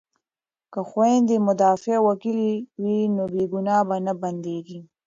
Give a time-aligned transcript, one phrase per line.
[0.73, 4.79] که خویندې مدافع وکیلې وي نو بې ګناه به نه بندیږي.